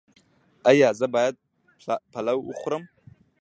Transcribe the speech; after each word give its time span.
ایا 0.69 0.89
زه 0.99 1.05
باید 1.13 1.35
پلاو 2.11 2.39
وخورم؟ 2.49 2.83